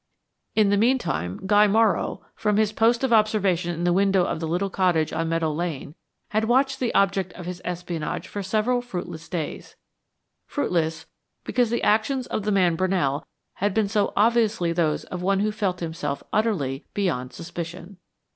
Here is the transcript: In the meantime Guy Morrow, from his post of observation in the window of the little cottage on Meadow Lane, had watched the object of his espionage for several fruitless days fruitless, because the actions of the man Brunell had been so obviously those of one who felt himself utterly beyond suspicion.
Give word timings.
In 0.55 0.69
the 0.71 0.77
meantime 0.77 1.41
Guy 1.45 1.67
Morrow, 1.67 2.25
from 2.33 2.57
his 2.57 2.73
post 2.73 3.03
of 3.03 3.13
observation 3.13 3.71
in 3.75 3.83
the 3.83 3.93
window 3.93 4.25
of 4.25 4.39
the 4.39 4.47
little 4.47 4.71
cottage 4.71 5.13
on 5.13 5.29
Meadow 5.29 5.51
Lane, 5.53 5.93
had 6.29 6.45
watched 6.45 6.79
the 6.79 6.91
object 6.95 7.31
of 7.33 7.45
his 7.45 7.61
espionage 7.63 8.27
for 8.27 8.41
several 8.41 8.81
fruitless 8.81 9.29
days 9.29 9.75
fruitless, 10.47 11.05
because 11.43 11.69
the 11.69 11.83
actions 11.83 12.25
of 12.25 12.45
the 12.45 12.51
man 12.51 12.75
Brunell 12.75 13.27
had 13.61 13.75
been 13.75 13.87
so 13.87 14.11
obviously 14.17 14.73
those 14.73 15.03
of 15.03 15.21
one 15.21 15.41
who 15.41 15.51
felt 15.51 15.81
himself 15.81 16.23
utterly 16.33 16.83
beyond 16.95 17.31
suspicion. 17.31 17.97